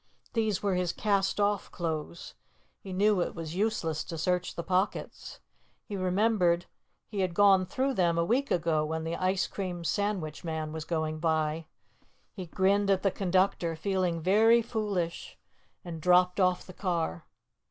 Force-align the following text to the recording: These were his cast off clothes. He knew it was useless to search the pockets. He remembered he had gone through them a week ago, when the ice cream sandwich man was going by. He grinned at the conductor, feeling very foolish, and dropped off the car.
These 0.33 0.63
were 0.63 0.73
his 0.73 0.91
cast 0.93 1.39
off 1.39 1.69
clothes. 1.71 2.33
He 2.79 2.91
knew 2.91 3.21
it 3.21 3.35
was 3.35 3.53
useless 3.55 4.03
to 4.05 4.17
search 4.17 4.55
the 4.55 4.63
pockets. 4.63 5.39
He 5.85 5.95
remembered 5.95 6.65
he 7.07 7.19
had 7.19 7.35
gone 7.35 7.67
through 7.67 7.93
them 7.93 8.17
a 8.17 8.25
week 8.25 8.49
ago, 8.49 8.83
when 8.83 9.03
the 9.03 9.15
ice 9.15 9.45
cream 9.45 9.83
sandwich 9.83 10.43
man 10.43 10.73
was 10.73 10.85
going 10.85 11.19
by. 11.19 11.67
He 12.33 12.47
grinned 12.47 12.89
at 12.89 13.03
the 13.03 13.11
conductor, 13.11 13.75
feeling 13.75 14.21
very 14.23 14.63
foolish, 14.63 15.37
and 15.85 16.01
dropped 16.01 16.39
off 16.39 16.65
the 16.65 16.73
car. 16.73 17.27